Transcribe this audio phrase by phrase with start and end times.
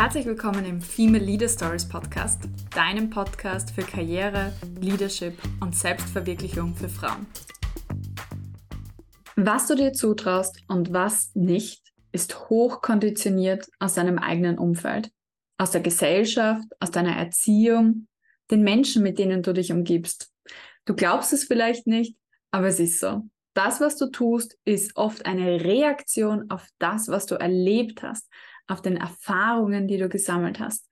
[0.00, 6.88] Herzlich willkommen im Female Leader Stories Podcast, deinem Podcast für Karriere, Leadership und Selbstverwirklichung für
[6.88, 7.26] Frauen.
[9.34, 11.82] Was du dir zutraust und was nicht,
[12.12, 15.10] ist hochkonditioniert aus deinem eigenen Umfeld,
[15.58, 18.06] aus der Gesellschaft, aus deiner Erziehung,
[18.52, 20.30] den Menschen, mit denen du dich umgibst.
[20.84, 22.16] Du glaubst es vielleicht nicht,
[22.52, 23.24] aber es ist so.
[23.52, 28.28] Das, was du tust, ist oft eine Reaktion auf das, was du erlebt hast,
[28.68, 30.86] auf den Erfahrungen, die du gesammelt hast.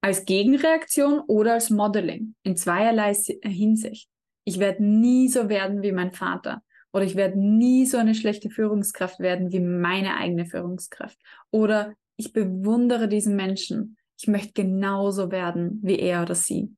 [0.00, 4.08] Als Gegenreaktion oder als Modeling in zweierlei Hinsicht.
[4.44, 8.50] Ich werde nie so werden wie mein Vater oder ich werde nie so eine schlechte
[8.50, 11.18] Führungskraft werden wie meine eigene Führungskraft
[11.50, 13.96] oder ich bewundere diesen Menschen.
[14.18, 16.74] Ich möchte genauso werden wie er oder sie.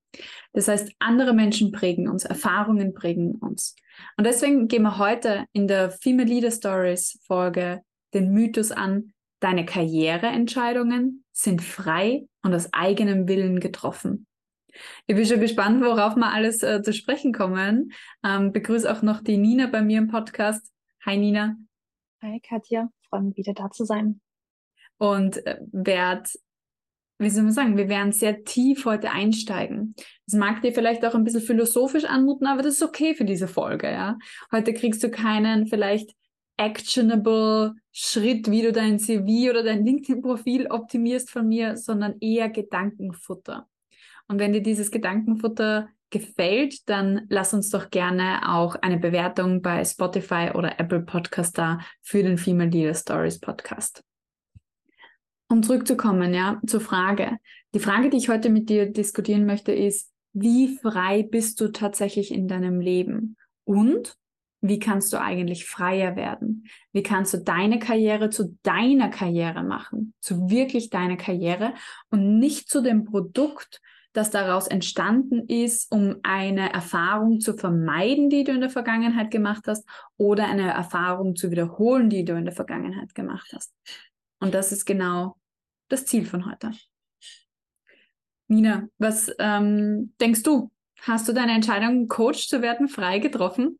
[0.53, 3.77] Das heißt, andere Menschen prägen uns, Erfahrungen prägen uns.
[4.17, 7.83] Und deswegen gehen wir heute in der Female Leader Stories Folge
[8.15, 14.27] den Mythos an, Deine Karriereentscheidungen sind frei und aus eigenem Willen getroffen.
[15.07, 17.93] Ich bin schon gespannt, worauf wir alles äh, zu sprechen kommen.
[18.25, 20.73] Ähm, begrüße auch noch die Nina bei mir im Podcast.
[21.05, 21.57] Hi Nina.
[22.23, 24.21] Hi Katja, freue mich wieder da zu sein.
[24.99, 26.29] Und äh, werd,
[27.19, 29.95] wie soll man sagen, wir werden sehr tief heute einsteigen.
[30.27, 33.49] Das mag dir vielleicht auch ein bisschen philosophisch anmuten, aber das ist okay für diese
[33.49, 34.17] Folge, ja.
[34.51, 36.15] Heute kriegst du keinen vielleicht
[36.57, 43.69] actionable Schritt, wie du dein CV oder dein LinkedIn-Profil optimierst von mir, sondern eher Gedankenfutter.
[44.29, 49.85] Und wenn dir dieses Gedankenfutter gefällt, dann lass uns doch gerne auch eine Bewertung bei
[49.85, 54.03] Spotify oder Apple Podcast da für den Female Leader Stories Podcast.
[55.49, 57.39] Um zurückzukommen, ja, zur Frage.
[57.75, 62.33] Die Frage, die ich heute mit dir diskutieren möchte, ist, wie frei bist du tatsächlich
[62.33, 63.37] in deinem Leben?
[63.65, 64.17] Und
[64.61, 66.67] wie kannst du eigentlich freier werden?
[66.93, 70.15] Wie kannst du deine Karriere zu deiner Karriere machen?
[70.21, 71.75] Zu wirklich deiner Karriere
[72.11, 73.81] und nicht zu dem Produkt,
[74.13, 79.65] das daraus entstanden ist, um eine Erfahrung zu vermeiden, die du in der Vergangenheit gemacht
[79.67, 79.87] hast,
[80.17, 83.75] oder eine Erfahrung zu wiederholen, die du in der Vergangenheit gemacht hast.
[84.41, 85.37] Und das ist genau
[85.89, 86.73] das Ziel von heute.
[88.49, 90.71] Nina, was ähm, denkst du?
[91.03, 93.79] Hast du deine Entscheidung, Coach zu werden, frei getroffen?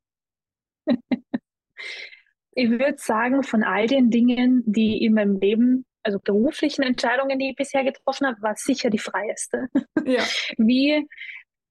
[2.53, 7.51] Ich würde sagen, von all den Dingen, die in meinem Leben, also beruflichen Entscheidungen, die
[7.51, 9.69] ich bisher getroffen habe, war sicher die freieste.
[10.05, 10.23] Ja.
[10.57, 11.07] Wie,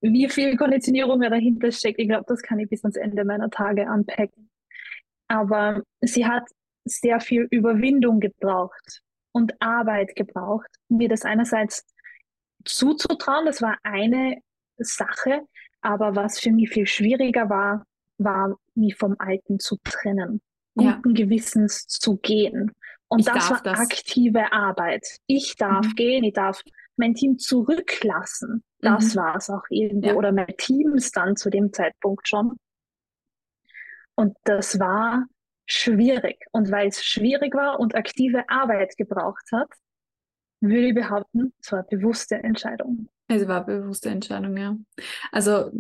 [0.02, 3.50] wie viel Konditionierung da dahinter steckt, ich glaube, das kann ich bis ans Ende meiner
[3.50, 4.52] Tage anpacken.
[5.28, 6.44] Aber sie hat
[6.84, 9.02] sehr viel Überwindung gebraucht
[9.32, 11.86] und Arbeit gebraucht, mir das einerseits
[12.64, 14.38] zuzutrauen, das war eine
[14.78, 15.42] Sache,
[15.82, 17.86] aber was für mich viel schwieriger war,
[18.18, 20.42] war, mich vom Alten zu trennen,
[20.76, 20.96] ja.
[20.96, 22.72] guten Gewissens zu gehen.
[23.08, 23.80] Und ich das war das.
[23.80, 25.06] aktive Arbeit.
[25.28, 25.96] Ich darf mhm.
[25.96, 26.62] gehen, ich darf
[26.98, 28.64] mein Team zurücklassen.
[28.80, 29.20] Das mhm.
[29.20, 30.08] war es auch irgendwo.
[30.10, 30.16] Ja.
[30.16, 32.58] Oder mein Teams dann zu dem Zeitpunkt schon.
[34.16, 35.26] Und das war
[35.66, 36.46] schwierig.
[36.52, 39.70] Und weil es schwierig war und aktive Arbeit gebraucht hat,
[40.62, 43.10] würde ich behaupten, es war eine bewusste Entscheidung.
[43.28, 44.78] Es war eine bewusste Entscheidung, ja.
[45.32, 45.72] Also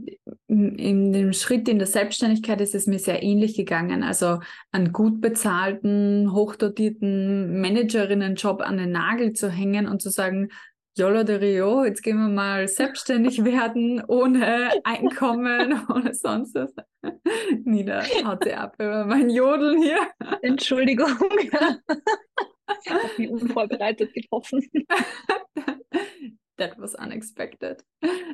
[0.47, 4.01] in dem Schritt in der Selbstständigkeit ist es mir sehr ähnlich gegangen.
[4.01, 4.39] Also
[4.71, 10.49] einen gut bezahlten, hochdotierten Managerinnenjob an den Nagel zu hängen und zu sagen,
[10.97, 16.73] Yola de Rio, jetzt gehen wir mal selbstständig werden, ohne Einkommen, ohne sonst was.
[17.63, 19.99] Nina haut sie ab über mein Jodeln hier.
[20.41, 21.07] Entschuldigung.
[22.83, 24.67] Ich habe mich unvorbereitet getroffen.
[26.57, 27.83] That was unexpected.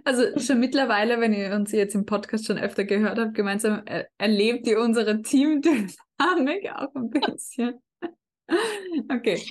[0.06, 4.08] Also schon mittlerweile, wenn ihr uns jetzt im Podcast schon öfter gehört habt, gemeinsam er
[4.18, 7.76] erlebt ihr unsere Teamdynamik auch ein bisschen.
[9.10, 9.42] Okay,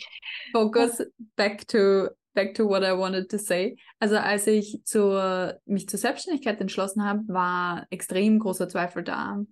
[0.52, 1.02] focus
[1.34, 3.76] back to back to what I wanted to say.
[3.98, 9.42] Also als ich zur, mich zur Selbstständigkeit entschlossen habe, war extrem großer Zweifel da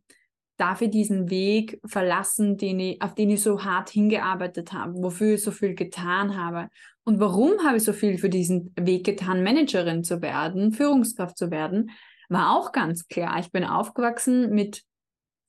[0.58, 5.34] darf ich diesen Weg verlassen, den ich, auf den ich so hart hingearbeitet habe, wofür
[5.34, 6.68] ich so viel getan habe.
[7.04, 11.50] Und warum habe ich so viel für diesen Weg getan, Managerin zu werden, Führungskraft zu
[11.50, 11.90] werden,
[12.28, 13.38] war auch ganz klar.
[13.38, 14.82] Ich bin aufgewachsen mit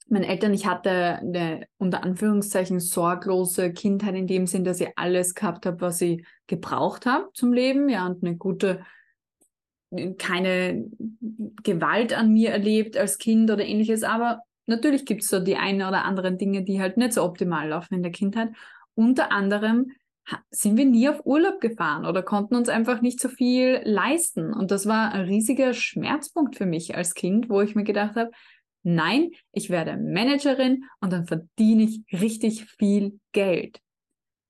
[0.08, 0.54] meinen Eltern.
[0.54, 5.82] Ich hatte eine unter Anführungszeichen sorglose Kindheit in dem Sinn, dass ich alles gehabt habe,
[5.82, 8.86] was ich gebraucht habe zum Leben, ja, und eine gute
[10.20, 10.86] keine
[11.64, 15.82] Gewalt an mir erlebt als Kind oder ähnliches, aber Natürlich gibt es so die einen
[15.82, 18.50] oder anderen Dinge, die halt nicht so optimal laufen in der Kindheit.
[18.96, 19.92] Unter anderem
[20.52, 24.54] sind wir nie auf Urlaub gefahren oder konnten uns einfach nicht so viel leisten.
[24.54, 28.30] Und das war ein riesiger Schmerzpunkt für mich als Kind, wo ich mir gedacht habe,
[28.84, 33.80] nein, ich werde Managerin und dann verdiene ich richtig viel Geld.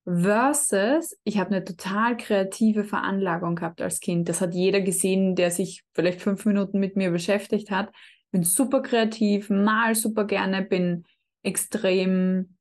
[0.05, 4.27] versus ich habe eine total kreative Veranlagung gehabt als Kind.
[4.27, 7.89] Das hat jeder gesehen, der sich vielleicht fünf Minuten mit mir beschäftigt hat.
[8.31, 11.03] Bin super kreativ, mal super gerne, bin
[11.43, 12.57] extrem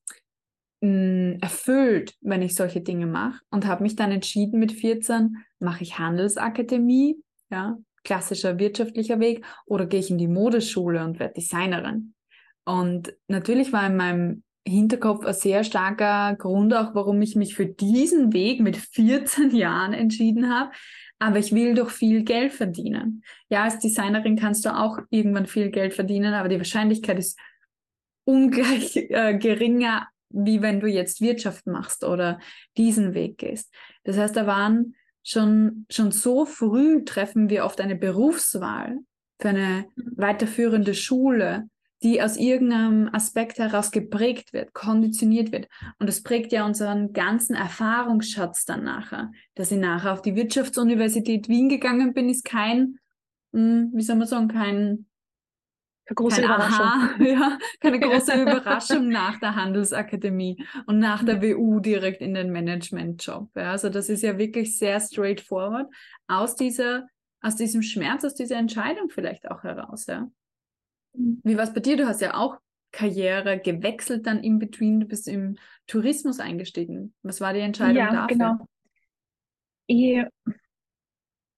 [0.81, 5.37] mh, mm, erfüllt, wenn ich solche Dinge mache und habe mich dann entschieden mit 14,
[5.59, 7.17] mache ich Handelsakademie,
[7.51, 12.15] ja, klassischer wirtschaftlicher Weg, oder gehe ich in die Modeschule und werde Designerin.
[12.65, 17.67] Und natürlich war in meinem Hinterkopf ein sehr starker Grund auch, warum ich mich für
[17.67, 20.71] diesen Weg mit 14 Jahren entschieden habe.
[21.19, 23.25] Aber ich will doch viel Geld verdienen.
[23.49, 27.39] Ja, als Designerin kannst du auch irgendwann viel Geld verdienen, aber die Wahrscheinlichkeit ist
[28.25, 32.39] ungleich äh, geringer, wie wenn du jetzt Wirtschaft machst oder
[32.77, 33.75] diesen Weg gehst.
[34.05, 34.95] Das heißt, da waren
[35.25, 38.99] schon, schon so früh treffen wir oft eine Berufswahl
[39.41, 40.13] für eine mhm.
[40.17, 41.69] weiterführende Schule,
[42.03, 45.69] die aus irgendeinem Aspekt heraus geprägt wird, konditioniert wird.
[45.99, 49.33] Und das prägt ja unseren ganzen Erfahrungsschatz dann nachher.
[49.55, 52.99] Dass ich nachher auf die Wirtschaftsuniversität Wien gegangen bin, ist kein,
[53.53, 55.07] hm, wie soll man sagen, kein
[56.15, 56.87] große kein Überraschung.
[56.87, 62.53] Aha, ja, keine große Überraschung nach der Handelsakademie und nach der WU direkt in den
[62.53, 63.51] Managementjob.
[63.57, 65.89] Ja, also das ist ja wirklich sehr straightforward
[66.29, 67.09] aus dieser,
[67.41, 70.07] aus diesem Schmerz, aus dieser Entscheidung vielleicht auch heraus.
[70.07, 70.31] Ja.
[71.13, 71.97] Wie war es bei dir?
[71.97, 72.59] Du hast ja auch
[72.93, 75.01] Karriere gewechselt dann in between.
[75.01, 75.57] Du bist im
[75.87, 77.15] Tourismus eingestiegen.
[77.23, 78.27] Was war die Entscheidung ja, dafür?
[78.29, 78.67] Genau.
[79.87, 80.23] Ich,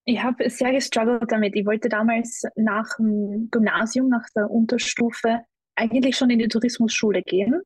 [0.04, 1.56] ich habe sehr gestruggelt damit.
[1.56, 5.40] Ich wollte damals nach dem Gymnasium, nach der Unterstufe,
[5.76, 7.62] eigentlich schon in die Tourismusschule gehen.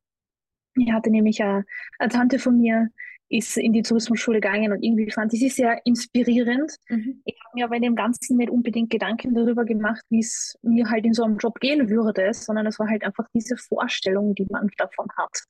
[0.76, 1.64] Ich hatte nämlich eine,
[1.98, 2.88] eine Tante von mir,
[3.36, 6.72] ist in die Tourismusschule gegangen und irgendwie fand ich sie sehr inspirierend.
[6.88, 7.20] Mhm.
[7.24, 10.88] Ich habe mir aber in dem Ganzen nicht unbedingt Gedanken darüber gemacht, wie es mir
[10.88, 14.46] halt in so einem Job gehen würde, sondern es war halt einfach diese Vorstellung, die
[14.48, 15.42] man davon hat.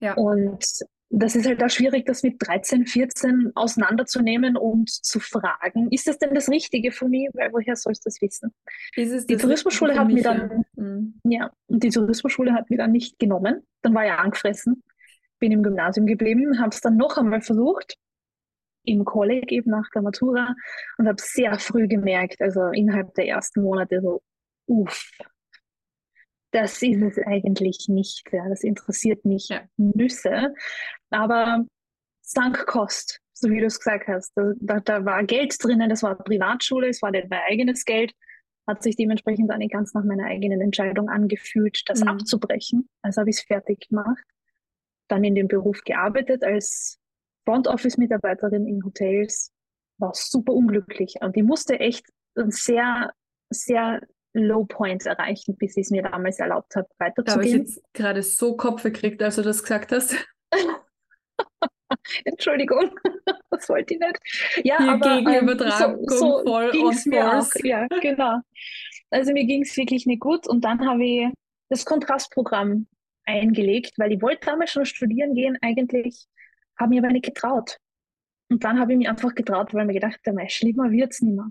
[0.00, 0.14] Ja.
[0.14, 0.64] Und
[1.10, 6.18] das ist halt auch schwierig, das mit 13, 14 auseinanderzunehmen und zu fragen, ist das
[6.18, 7.28] denn das Richtige für mich?
[7.34, 8.52] Weil woher sollst du das wissen?
[8.96, 11.20] die Tourismusschule hat mich dann, mhm.
[11.24, 13.66] ja, und die Tourismusschule hat mich dann nicht genommen.
[13.82, 14.82] Dann war ich angefressen
[15.38, 17.96] bin im Gymnasium geblieben, habe es dann noch einmal versucht,
[18.84, 20.54] im College eben nach der Matura
[20.96, 24.22] und habe sehr früh gemerkt, also innerhalb der ersten Monate so,
[24.66, 25.10] uff,
[26.50, 28.24] das ist es eigentlich nicht.
[28.32, 29.60] Ja, das interessiert mich ja.
[29.76, 30.54] Nüsse.
[31.10, 31.66] Aber
[32.22, 34.32] sank Kost, so wie du es gesagt hast.
[34.34, 38.12] Da, da, da, war Geld drinnen, das war Privatschule, es war nicht mein eigenes Geld.
[38.66, 42.08] Hat sich dementsprechend auch nicht ganz nach meiner eigenen Entscheidung angefühlt, das mhm.
[42.08, 42.88] abzubrechen.
[43.02, 44.24] Also habe ich es fertig gemacht
[45.08, 46.98] dann in dem Beruf gearbeitet als
[47.44, 49.52] Front Office Mitarbeiterin in Hotels,
[49.98, 52.06] war super unglücklich und ich musste echt
[52.36, 53.12] einen sehr,
[53.50, 54.00] sehr
[54.34, 57.24] Low Point erreichen, bis ich es mir damals erlaubt habe, weiterzugehen.
[57.24, 60.14] Da habe ich jetzt gerade so Kopf gekriegt, als du das gesagt hast.
[62.24, 62.90] Entschuldigung,
[63.50, 64.66] das wollte ich nicht.
[64.66, 67.46] Ja, Hier aber Gegenübertragung ähm, so, so voll ging es mir auch.
[67.62, 68.40] Ja, genau.
[69.10, 71.28] Also mir ging es wirklich nicht gut und dann habe ich
[71.70, 72.86] das Kontrastprogramm
[73.28, 76.26] eingelegt, weil ich wollte damals schon studieren gehen eigentlich,
[76.76, 77.78] habe mir aber nicht getraut.
[78.50, 81.36] Und dann habe ich mich einfach getraut, weil mir gedacht habe, schlimmer wird es nicht
[81.36, 81.48] mehr.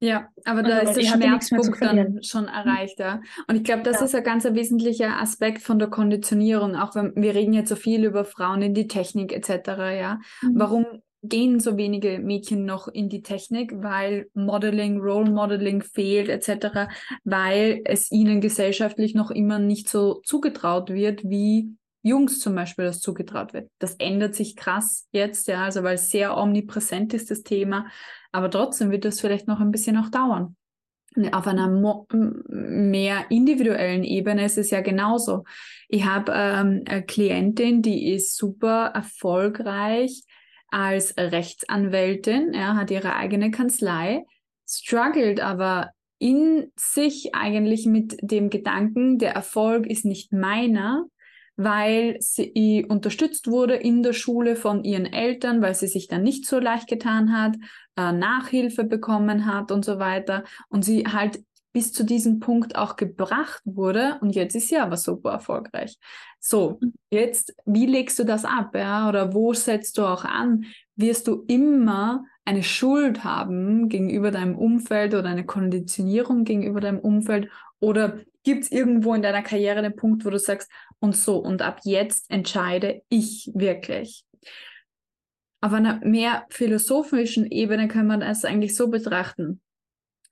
[0.00, 3.20] Ja, aber da also, ist der Schmerzpunkt dann schon erreicht, ja.
[3.48, 4.04] Und ich glaube, das ja.
[4.04, 8.04] ist ein ganz wesentlicher Aspekt von der Konditionierung, auch wenn wir reden jetzt so viel
[8.04, 10.20] über Frauen in die Technik etc., ja.
[10.40, 10.52] Mhm.
[10.54, 10.86] Warum
[11.22, 16.88] gehen so wenige Mädchen noch in die Technik, weil Modeling, Role Modeling fehlt etc.,
[17.24, 23.00] weil es ihnen gesellschaftlich noch immer nicht so zugetraut wird, wie Jungs zum Beispiel das
[23.00, 23.68] zugetraut wird.
[23.78, 27.86] Das ändert sich krass jetzt, ja, also weil sehr omnipräsent ist, das Thema,
[28.30, 30.56] aber trotzdem wird das vielleicht noch ein bisschen noch dauern.
[31.32, 35.44] Auf einer mehr individuellen Ebene ist es ja genauso.
[35.88, 40.22] Ich habe ähm, eine Klientin, die ist super erfolgreich
[40.68, 44.24] als Rechtsanwältin, ja, hat ihre eigene Kanzlei,
[44.66, 51.06] struggelt aber in sich eigentlich mit dem Gedanken, der Erfolg ist nicht meiner,
[51.56, 56.46] weil sie unterstützt wurde in der Schule von ihren Eltern, weil sie sich dann nicht
[56.46, 57.56] so leicht getan hat,
[57.96, 60.44] äh, Nachhilfe bekommen hat und so weiter.
[60.68, 61.40] Und sie halt
[61.72, 65.96] bis zu diesem Punkt auch gebracht wurde und jetzt ist sie aber super erfolgreich.
[66.40, 66.94] So, mhm.
[67.10, 69.08] jetzt, wie legst du das ab, ja?
[69.08, 70.64] Oder wo setzt du auch an?
[70.96, 77.50] Wirst du immer eine Schuld haben gegenüber deinem Umfeld oder eine Konditionierung gegenüber deinem Umfeld?
[77.80, 80.70] Oder gibt es irgendwo in deiner Karriere den Punkt, wo du sagst,
[81.00, 84.24] und so, und ab jetzt entscheide ich wirklich?
[85.60, 89.60] Auf einer mehr philosophischen Ebene kann man es eigentlich so betrachten.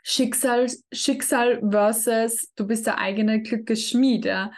[0.08, 4.24] Schicksal, Schicksal versus du bist der eigene Glückesschmied.
[4.24, 4.52] Ja.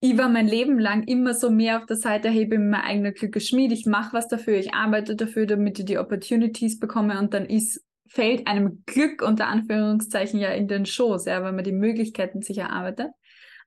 [0.00, 2.80] ich war mein Leben lang immer so mehr auf der Seite, hey, ich bin mein
[2.80, 7.34] eigener Glückesschmied, ich mache was dafür, ich arbeite dafür, damit ich die Opportunities bekomme und
[7.34, 11.72] dann ist, fällt einem Glück unter Anführungszeichen ja in den Schoß, ja, weil man die
[11.72, 13.08] Möglichkeiten sich erarbeitet.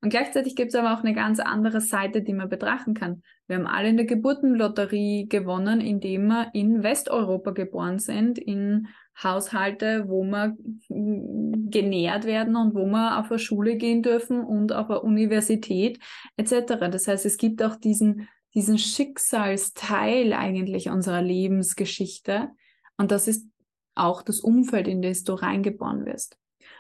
[0.02, 3.24] Und gleichzeitig gibt es aber auch eine ganz andere Seite, die man betrachten kann.
[3.48, 8.88] Wir haben alle in der Geburtenlotterie gewonnen, indem wir in Westeuropa geboren sind, in
[9.22, 10.56] Haushalte, wo wir
[10.88, 16.00] genährt werden und wo wir auf eine Schule gehen dürfen und auf eine Universität
[16.38, 16.76] etc.
[16.92, 22.50] Das heißt, es gibt auch diesen, diesen Schicksalsteil eigentlich unserer Lebensgeschichte
[22.98, 23.48] und das ist
[23.96, 26.38] auch das Umfeld, in das du reingeboren wirst.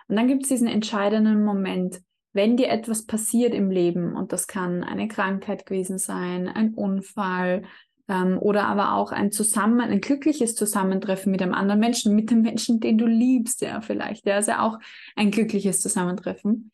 [0.08, 2.02] Und dann gibt es diesen entscheidenden Moment,
[2.38, 7.63] wenn dir etwas passiert im Leben, und das kann eine Krankheit gewesen sein, ein Unfall
[8.08, 12.44] ähm, oder aber auch ein Zusammen, ein glückliches Zusammentreffen mit einem anderen Menschen, mit dem
[12.44, 14.79] Menschen, den du liebst, ja, vielleicht, der ist ja auch
[15.15, 16.72] ein glückliches Zusammentreffen,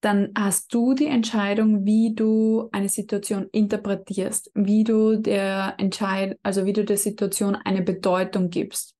[0.00, 6.64] dann hast du die Entscheidung, wie du eine Situation interpretierst, wie du der Entscheid, also
[6.64, 8.94] wie du der Situation eine Bedeutung gibst.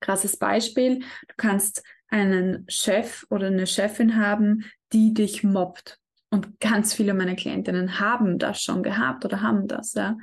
[0.00, 5.98] Krasses Beispiel, du kannst einen Chef oder eine Chefin haben, die dich mobbt.
[6.30, 10.16] Und ganz viele meiner Klientinnen haben das schon gehabt oder haben das, ja.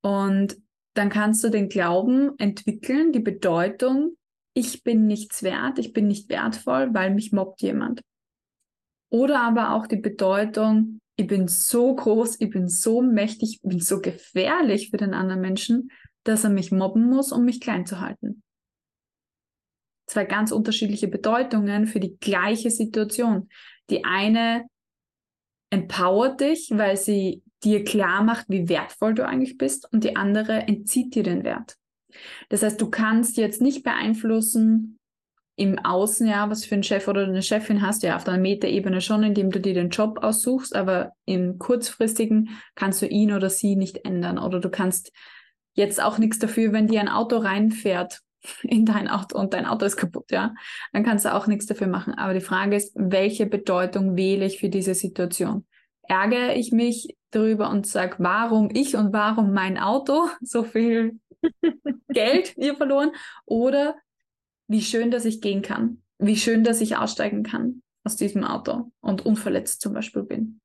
[0.00, 0.56] Und
[0.94, 4.16] dann kannst du den Glauben entwickeln, die Bedeutung,
[4.54, 8.00] ich bin nichts wert, ich bin nicht wertvoll, weil mich mobbt jemand.
[9.10, 13.80] Oder aber auch die Bedeutung, ich bin so groß, ich bin so mächtig, ich bin
[13.80, 15.90] so gefährlich für den anderen Menschen,
[16.22, 18.44] dass er mich mobben muss, um mich klein zu halten
[20.06, 23.48] zwei ganz unterschiedliche Bedeutungen für die gleiche Situation.
[23.90, 24.66] Die eine
[25.70, 30.62] empowert dich, weil sie dir klar macht, wie wertvoll du eigentlich bist und die andere
[30.68, 31.76] entzieht dir den Wert.
[32.48, 34.98] Das heißt, du kannst jetzt nicht beeinflussen
[35.56, 39.00] im Außen, ja, was für einen Chef oder eine Chefin hast, ja, auf der Metaebene
[39.00, 43.76] schon, indem du dir den Job aussuchst, aber im kurzfristigen kannst du ihn oder sie
[43.76, 45.12] nicht ändern oder du kannst
[45.74, 48.20] jetzt auch nichts dafür, wenn dir ein Auto reinfährt
[48.62, 50.54] in dein Auto und dein Auto ist kaputt, ja,
[50.92, 52.14] dann kannst du auch nichts dafür machen.
[52.14, 55.66] Aber die Frage ist, welche Bedeutung wähle ich für diese Situation?
[56.02, 61.18] Ärgere ich mich darüber und sage, warum ich und warum mein Auto so viel
[62.08, 63.12] Geld hier verloren?
[63.46, 63.96] Oder
[64.68, 68.92] wie schön, dass ich gehen kann, wie schön, dass ich aussteigen kann aus diesem Auto
[69.00, 70.60] und unverletzt zum Beispiel bin.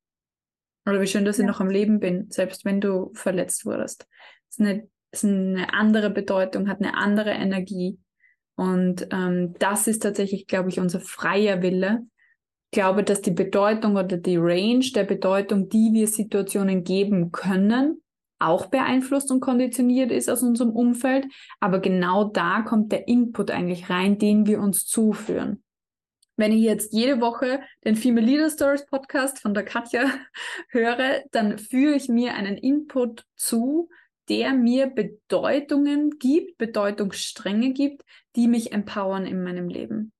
[0.86, 1.44] Oder wie schön, dass ja.
[1.44, 4.06] ich noch am Leben bin, selbst wenn du verletzt wurdest.
[4.48, 7.98] Das ist eine ist eine andere Bedeutung, hat eine andere Energie.
[8.56, 12.06] Und ähm, das ist tatsächlich, glaube ich, unser freier Wille.
[12.66, 18.02] Ich glaube, dass die Bedeutung oder die Range der Bedeutung, die wir Situationen geben können,
[18.38, 21.26] auch beeinflusst und konditioniert ist aus unserem Umfeld.
[21.60, 25.62] Aber genau da kommt der Input eigentlich rein, den wir uns zuführen.
[26.36, 30.04] Wenn ich jetzt jede Woche den Female Leader Stories Podcast von der Katja
[30.68, 33.90] höre, dann führe ich mir einen Input zu,
[34.30, 38.04] der mir Bedeutungen gibt, Bedeutungsstränge gibt,
[38.36, 40.12] die mich empowern in meinem Leben.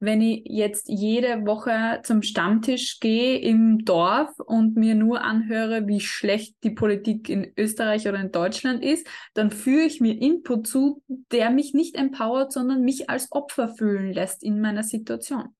[0.00, 6.00] Wenn ich jetzt jede Woche zum Stammtisch gehe im Dorf und mir nur anhöre, wie
[6.00, 11.04] schlecht die Politik in Österreich oder in Deutschland ist, dann führe ich mir Input zu,
[11.06, 15.54] der mich nicht empowert, sondern mich als Opfer fühlen lässt in meiner Situation.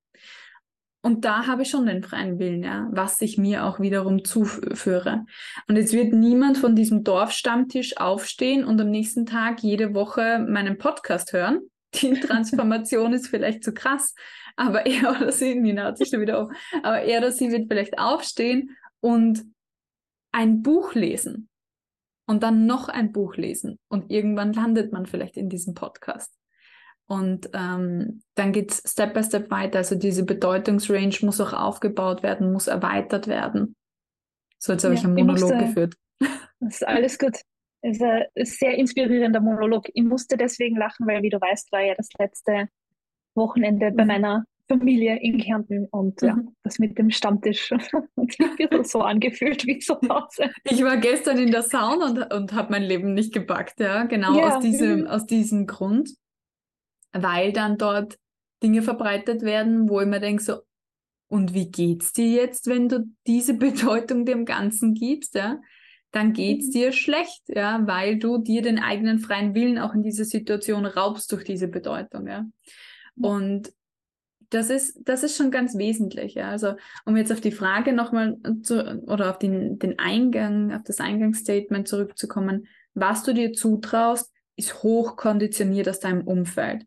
[1.04, 5.26] Und da habe ich schon den freien Willen, ja, was ich mir auch wiederum zuführe.
[5.66, 10.78] Und jetzt wird niemand von diesem Dorfstammtisch aufstehen und am nächsten Tag jede Woche meinen
[10.78, 11.60] Podcast hören.
[11.94, 14.14] Die Transformation ist vielleicht zu krass,
[14.54, 16.52] aber er oder sie, Nina hat sich schon wieder auf,
[16.84, 19.44] aber er oder sie wird vielleicht aufstehen und
[20.30, 21.48] ein Buch lesen
[22.26, 26.32] und dann noch ein Buch lesen und irgendwann landet man vielleicht in diesem Podcast.
[27.12, 29.80] Und ähm, dann geht es Step by Step weiter.
[29.80, 33.76] Also diese Bedeutungsrange muss auch aufgebaut werden, muss erweitert werden.
[34.58, 35.94] So, jetzt habe ja, ich einen Monolog musste, geführt.
[36.60, 37.36] Das ist alles gut.
[37.82, 39.90] Es ist ein sehr inspirierender Monolog.
[39.92, 42.68] Ich musste deswegen lachen, weil, wie du weißt, war ja das letzte
[43.34, 44.08] Wochenende bei mhm.
[44.08, 46.28] meiner Familie in Kärnten und mhm.
[46.28, 47.74] ja, das mit dem Stammtisch
[48.84, 50.50] so angefühlt wie zu Hause.
[50.64, 54.38] Ich war gestern in der Sauna und, und habe mein Leben nicht gepackt, ja, genau
[54.38, 54.56] ja.
[54.56, 55.06] Aus, diesem, mhm.
[55.08, 56.08] aus diesem Grund
[57.12, 58.18] weil dann dort
[58.62, 60.60] Dinge verbreitet werden, wo ich mir denke, so,
[61.28, 65.60] und wie geht's dir jetzt, wenn du diese Bedeutung dem Ganzen gibst, ja?
[66.10, 66.72] Dann geht's mhm.
[66.72, 71.32] dir schlecht, ja, weil du dir den eigenen freien Willen auch in dieser Situation raubst
[71.32, 72.44] durch diese Bedeutung, ja.
[73.16, 73.72] Und
[74.50, 76.50] das ist, das ist schon ganz wesentlich, ja.
[76.50, 76.74] Also,
[77.06, 81.88] um jetzt auf die Frage nochmal zu, oder auf den, den Eingang, auf das Eingangsstatement
[81.88, 86.84] zurückzukommen, was du dir zutraust, ist hoch konditioniert aus deinem Umfeld.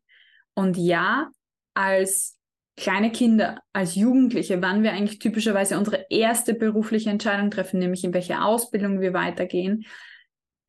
[0.56, 1.30] Und ja,
[1.76, 2.38] als
[2.78, 8.14] kleine Kinder, als Jugendliche, wann wir eigentlich typischerweise unsere erste berufliche Entscheidung treffen, nämlich in
[8.14, 9.86] welche Ausbildung wir weitergehen,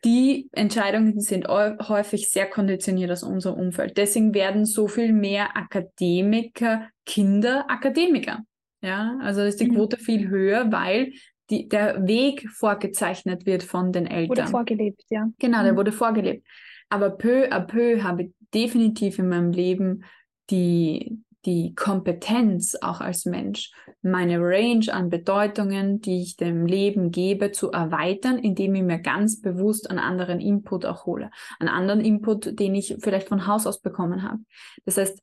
[0.05, 3.97] die Entscheidungen sind häufig sehr konditioniert aus unserem Umfeld.
[3.97, 8.45] Deswegen werden so viel mehr Akademiker, Kinder Akademiker.
[8.83, 9.75] Ja, also ist die mhm.
[9.75, 11.13] Quote viel höher, weil
[11.51, 14.29] die, der Weg vorgezeichnet wird von den Eltern.
[14.29, 15.27] Wurde vorgelebt, ja.
[15.39, 15.77] Genau, der mhm.
[15.77, 16.47] wurde vorgelebt.
[16.89, 20.05] Aber peu à peu habe ich definitiv in meinem Leben
[20.51, 23.71] die, die Kompetenz auch als Mensch,
[24.03, 29.41] meine Range an Bedeutungen, die ich dem Leben gebe, zu erweitern, indem ich mir ganz
[29.41, 31.31] bewusst einen anderen Input auch hole.
[31.61, 34.39] Einen anderen Input, den ich vielleicht von Haus aus bekommen habe.
[34.85, 35.21] Das heißt,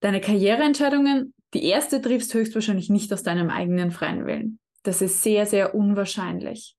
[0.00, 4.58] deine Karriereentscheidungen, die erste triffst höchstwahrscheinlich nicht aus deinem eigenen freien Willen.
[4.82, 6.76] Das ist sehr, sehr unwahrscheinlich.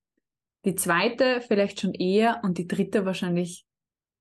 [0.65, 3.65] Die zweite vielleicht schon eher und die dritte wahrscheinlich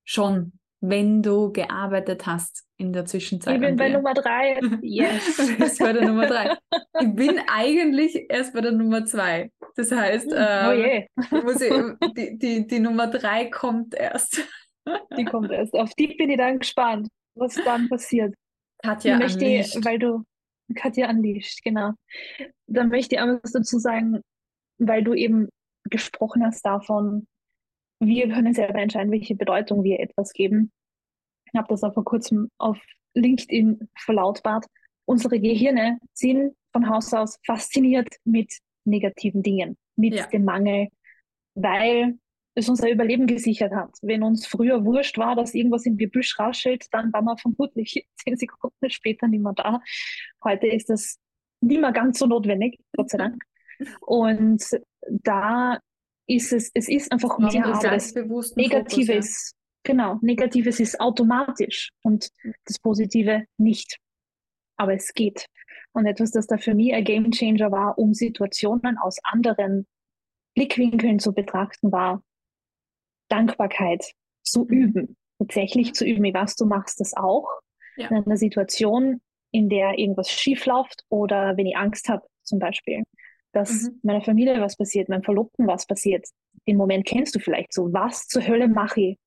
[0.03, 3.55] schon wenn du gearbeitet hast in der Zwischenzeit.
[3.55, 4.59] Ich bin bei Nummer drei.
[4.81, 5.37] Yes.
[5.37, 6.57] du bist bei der Nummer drei.
[6.99, 9.51] Ich bin eigentlich erst bei der Nummer zwei.
[9.75, 11.07] Das heißt, äh, oh je.
[11.19, 14.43] Ich, die, die, die Nummer drei kommt erst.
[15.15, 15.75] Die kommt erst.
[15.75, 18.33] Auf die bin ich dann gespannt, was dann passiert.
[18.81, 19.85] Katja möchte, Unleashed.
[19.85, 20.23] Weil du,
[20.73, 21.91] Katja Unleashed, genau.
[22.65, 24.21] Dann möchte ich auch was dazu sagen,
[24.79, 25.49] weil du eben
[25.83, 27.27] gesprochen hast davon,
[28.01, 30.71] wir können selber entscheiden, welche Bedeutung wir etwas geben.
[31.45, 32.79] Ich habe das auch vor kurzem auf
[33.13, 34.65] LinkedIn verlautbart.
[35.05, 38.51] Unsere Gehirne sind von Haus aus fasziniert mit
[38.85, 40.25] negativen Dingen, mit ja.
[40.27, 40.87] dem Mangel,
[41.53, 42.17] weil
[42.55, 43.91] es unser Überleben gesichert hat.
[44.01, 48.35] Wenn uns früher wurscht war, dass irgendwas im Gebüsch rausschält, dann waren wir vermutlich zehn
[48.35, 49.79] Sekunden später nicht mehr da.
[50.43, 51.19] Heute ist das
[51.61, 53.43] nicht mehr ganz so notwendig, Gott sei Dank.
[54.01, 54.63] Und
[55.07, 55.79] da
[56.35, 58.13] ist es, es ist einfach mehr, aber das
[58.55, 62.29] Negative ist, genau, Negatives ist automatisch und
[62.65, 63.97] das Positive nicht.
[64.77, 65.45] Aber es geht.
[65.93, 69.85] Und etwas, das da für mich ein Game Changer war, um Situationen aus anderen
[70.55, 72.23] Blickwinkeln zu betrachten, war
[73.29, 74.69] Dankbarkeit zu mhm.
[74.69, 75.17] üben.
[75.39, 76.23] Tatsächlich zu üben.
[76.25, 77.47] Ich weiß, du machst das auch.
[77.97, 78.07] Ja.
[78.07, 83.03] In einer Situation, in der irgendwas schief läuft oder wenn ich Angst habe, zum Beispiel
[83.53, 83.99] dass mhm.
[84.03, 86.27] meiner Familie was passiert, meinem Verlobten was passiert.
[86.67, 87.91] Den Moment kennst du vielleicht so.
[87.93, 89.17] Was zur Hölle mache ich,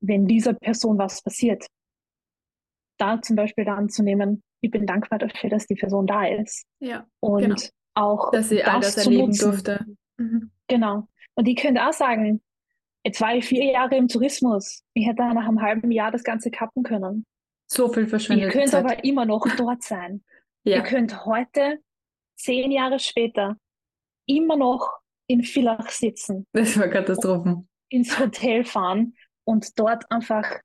[0.00, 1.66] wenn dieser Person was passiert?
[2.98, 6.64] Da zum Beispiel dann zu nehmen, ich bin dankbar dafür, dass die Person da ist.
[6.80, 7.06] Ja.
[7.20, 7.56] Und genau.
[7.94, 9.50] auch dass sie all das erleben nutzen.
[9.50, 9.86] durfte.
[10.18, 10.50] Mhm.
[10.68, 11.08] Genau.
[11.34, 12.42] Und die könnte auch sagen,
[13.04, 14.84] jetzt war ich vier Jahre im Tourismus.
[14.94, 17.24] Ich hätte nach einem halben Jahr das Ganze kappen können.
[17.66, 18.46] So viel verschwendet.
[18.46, 20.22] Ihr könnt aber immer noch dort sein.
[20.64, 20.76] ja.
[20.76, 21.78] Ihr könnt heute,
[22.36, 23.56] zehn Jahre später,
[24.36, 24.90] immer noch
[25.26, 26.46] in Villach sitzen.
[26.52, 27.68] Das war Katastrophen.
[27.88, 29.14] Ins Hotel fahren
[29.44, 30.60] und dort einfach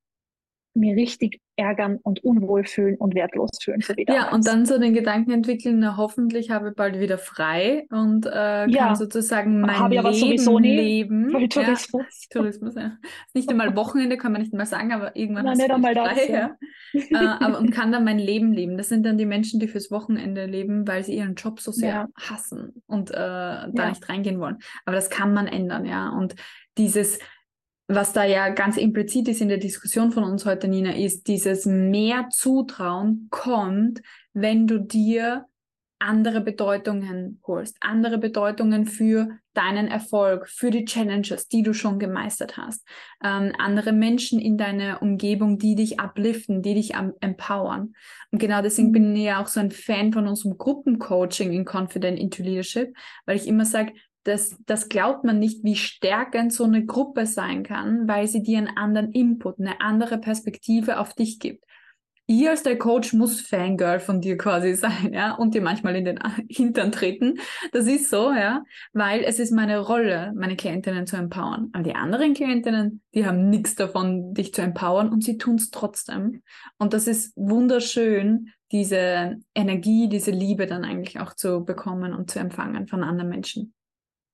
[0.74, 3.82] mir richtig ärgern und unwohl fühlen und wertlos fühlen.
[3.82, 7.88] So ja, und dann so den Gedanken entwickeln, na, hoffentlich habe ich bald wieder frei
[7.90, 8.96] und äh, kann ja.
[8.96, 11.34] sozusagen mein habe Leben sowieso nie, leben.
[11.34, 12.28] Weil Tourismus.
[12.32, 12.98] Ja, Tourismus, ja.
[13.34, 16.28] Nicht einmal Wochenende kann man nicht mal sagen, aber irgendwann Nein, nicht einmal frei, das,
[16.28, 16.56] ja.
[16.94, 18.78] äh, aber, und kann dann mein Leben leben.
[18.78, 21.90] Das sind dann die Menschen, die fürs Wochenende leben, weil sie ihren Job so sehr
[21.90, 22.08] ja.
[22.16, 24.58] hassen und äh, da nicht reingehen wollen.
[24.86, 26.10] Aber das kann man ändern, ja.
[26.10, 26.36] Und
[26.78, 27.20] dieses
[27.88, 31.66] was da ja ganz implizit ist in der Diskussion von uns heute, Nina, ist, dieses
[31.66, 34.02] mehr Zutrauen kommt,
[34.34, 35.46] wenn du dir
[36.00, 42.58] andere Bedeutungen holst, andere Bedeutungen für deinen Erfolg, für die Challenges, die du schon gemeistert
[42.58, 42.88] hast,
[43.24, 47.96] ähm, andere Menschen in deiner Umgebung, die dich upliften, die dich empowern.
[48.32, 48.94] Und genau deswegen mhm.
[48.94, 52.96] bin ich ja auch so ein Fan von unserem Gruppencoaching in Confident into Leadership,
[53.26, 53.94] weil ich immer sage,
[54.28, 58.58] das, das glaubt man nicht, wie stärkend so eine Gruppe sein kann, weil sie dir
[58.58, 61.64] einen anderen Input, eine andere Perspektive auf dich gibt.
[62.30, 66.04] Ihr als der Coach muss Fangirl von dir quasi sein, ja, und dir manchmal in
[66.04, 67.36] den Hintern treten.
[67.72, 71.70] Das ist so, ja, weil es ist meine Rolle, meine Klientinnen zu empowern.
[71.72, 75.70] Aber die anderen Klientinnen, die haben nichts davon, dich zu empowern und sie tun es
[75.70, 76.44] trotzdem.
[76.78, 82.40] Und das ist wunderschön, diese Energie, diese Liebe dann eigentlich auch zu bekommen und zu
[82.40, 83.74] empfangen von anderen Menschen.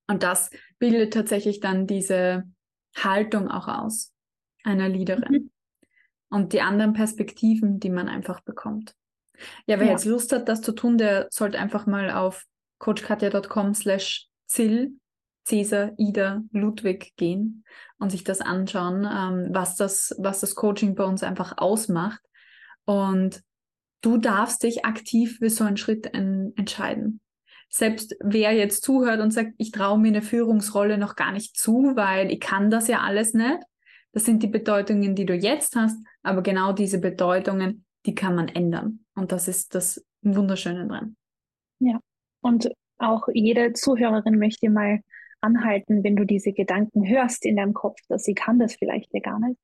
[0.07, 2.43] Und das bildet tatsächlich dann diese
[2.95, 4.11] Haltung auch aus
[4.63, 5.31] einer Leaderin.
[5.31, 5.51] Mhm.
[6.29, 8.95] Und die anderen Perspektiven, die man einfach bekommt.
[9.65, 9.91] Ja, wer ja.
[9.91, 12.45] jetzt Lust hat, das zu tun, der sollte einfach mal auf
[12.79, 14.93] coachkatja.com slash Zill,
[15.45, 17.63] Cäsar, Ida, Ludwig gehen
[17.97, 22.21] und sich das anschauen, ähm, was, das, was das Coaching bei uns einfach ausmacht.
[22.85, 23.41] Und
[24.01, 27.21] du darfst dich aktiv für so einen Schritt en entscheiden
[27.73, 31.93] selbst wer jetzt zuhört und sagt, ich traue mir eine Führungsrolle noch gar nicht zu,
[31.95, 33.59] weil ich kann das ja alles nicht.
[34.11, 38.47] Das sind die Bedeutungen, die du jetzt hast, aber genau diese Bedeutungen die kann man
[38.47, 39.05] ändern.
[39.15, 41.15] Und das ist das Wunderschöne dran.
[41.79, 41.99] Ja,
[42.41, 45.01] und auch jede Zuhörerin möchte mal
[45.41, 49.19] anhalten, wenn du diese Gedanken hörst in deinem Kopf, dass sie kann das vielleicht ja
[49.19, 49.59] gar nicht.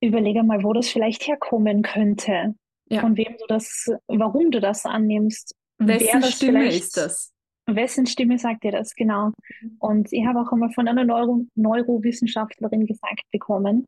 [0.00, 2.54] Überlege mal, wo das vielleicht herkommen könnte.
[2.86, 3.00] Ja.
[3.00, 5.54] Von wem du das, warum du das annimmst.
[5.88, 7.32] Wessen das Stimme ist das?
[7.66, 9.32] Wessen Stimme sagt dir das, genau.
[9.78, 13.86] Und ich habe auch einmal von einer Neuro Neurowissenschaftlerin gesagt bekommen,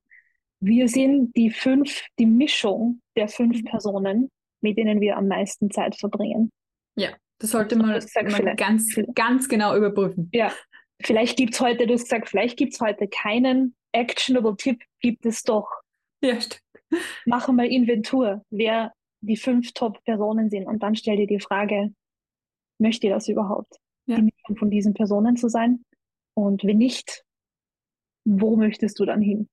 [0.61, 3.65] wir sind die fünf, die Mischung der fünf mhm.
[3.65, 4.31] Personen,
[4.61, 6.51] mit denen wir am meisten Zeit verbringen.
[6.97, 10.31] Ja, das sollte man, gesagt, man ganz, ganz genau überprüfen.
[10.33, 10.53] Ja,
[11.03, 15.27] vielleicht gibt es heute, du hast gesagt, vielleicht gibt es heute keinen actionable Tipp, gibt
[15.27, 15.69] es doch.
[16.23, 16.61] Ja, stimmt.
[17.27, 18.93] Mache mal Inventur, wer
[19.27, 21.93] die fünf Top-Personen sind und dann stell dir die Frage,
[22.79, 23.77] möchte ihr das überhaupt?
[24.07, 24.21] Ja.
[24.21, 25.85] Die von diesen Personen zu sein?
[26.35, 27.25] Und wenn nicht,
[28.25, 29.49] wo möchtest du dann hin?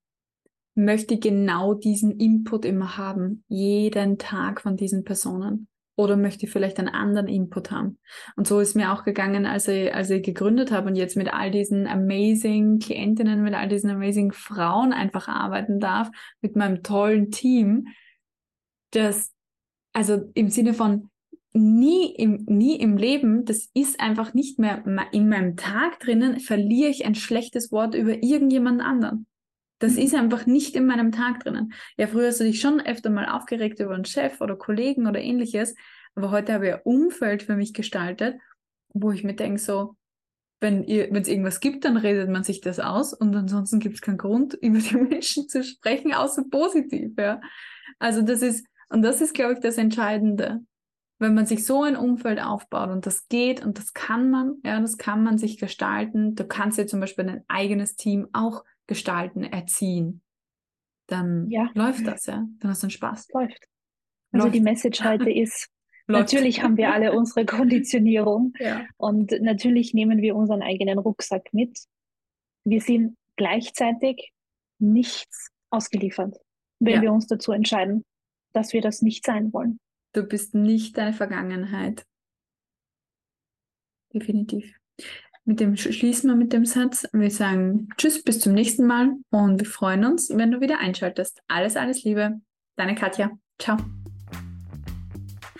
[0.74, 5.68] Möchte genau diesen Input immer haben, jeden Tag von diesen Personen?
[5.96, 7.98] Oder möchte ich vielleicht einen anderen Input haben?
[8.36, 11.32] Und so ist mir auch gegangen, als ich, als ich gegründet habe und jetzt mit
[11.32, 17.30] all diesen amazing Klientinnen, mit all diesen amazing Frauen einfach arbeiten darf, mit meinem tollen
[17.30, 17.88] Team,
[18.92, 19.32] dass,
[19.92, 21.10] also im Sinne von,
[21.52, 26.90] nie im, nie im Leben, das ist einfach nicht mehr in meinem Tag drinnen, verliere
[26.90, 29.26] ich ein schlechtes Wort über irgendjemanden anderen.
[29.78, 31.72] Das ist einfach nicht in meinem Tag drinnen.
[31.96, 35.20] Ja, früher hast du dich schon öfter mal aufgeregt über einen Chef oder Kollegen oder
[35.20, 35.74] ähnliches,
[36.14, 38.36] aber heute habe ich ein Umfeld für mich gestaltet,
[38.94, 39.96] wo ich mir denke, so,
[40.60, 44.18] wenn es irgendwas gibt, dann redet man sich das aus und ansonsten gibt es keinen
[44.18, 47.12] Grund, über die Menschen zu sprechen, außer positiv.
[47.18, 47.40] Ja.
[47.98, 50.60] Also das ist, und das ist, glaube ich, das Entscheidende.
[51.18, 54.80] Wenn man sich so ein Umfeld aufbaut und das geht und das kann man, ja,
[54.80, 56.34] das kann man sich gestalten.
[56.34, 60.20] Du kannst dir zum Beispiel ein eigenes Team auch gestalten, erziehen,
[61.06, 61.70] dann ja.
[61.74, 62.46] läuft das, ja.
[62.58, 63.28] Dann hast du einen Spaß.
[63.32, 63.68] Läuft.
[64.32, 64.56] Also läuft.
[64.56, 65.68] die Message heute ist,
[66.06, 68.84] natürlich haben wir alle unsere Konditionierung ja.
[68.96, 71.78] und natürlich nehmen wir unseren eigenen Rucksack mit.
[72.64, 74.32] Wir sind gleichzeitig
[74.78, 76.36] nichts ausgeliefert,
[76.80, 77.02] wenn ja.
[77.02, 78.04] wir uns dazu entscheiden,
[78.52, 79.78] dass wir das nicht sein wollen.
[80.12, 82.04] Du bist nicht deine Vergangenheit.
[84.12, 84.74] Definitiv
[85.44, 87.06] mit dem schließen wir mit dem Satz.
[87.12, 91.40] Wir sagen Tschüss, bis zum nächsten Mal und wir freuen uns, wenn du wieder einschaltest.
[91.48, 92.40] Alles, alles Liebe.
[92.76, 93.30] Deine Katja.
[93.58, 93.76] Ciao.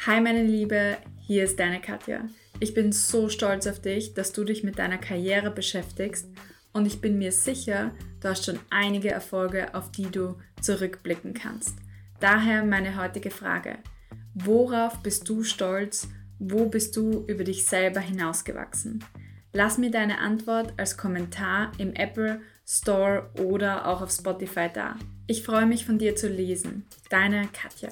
[0.07, 0.99] Hi, meine Liebe.
[1.21, 2.29] Hier ist deine Katja.
[2.61, 6.29] Ich bin so stolz auf dich, dass du dich mit deiner Karriere beschäftigst
[6.73, 11.82] und ich bin mir sicher, du hast schon einige Erfolge, auf die du zurückblicken kannst.
[12.23, 13.79] Daher meine heutige Frage.
[14.35, 16.09] Worauf bist du stolz?
[16.39, 19.05] Wo bist du über dich selber hinausgewachsen?
[19.53, 24.95] Lass mir deine Antwort als Kommentar im Apple Store oder auch auf Spotify da.
[25.27, 26.87] Ich freue mich von dir zu lesen.
[27.11, 27.89] Deine Katja.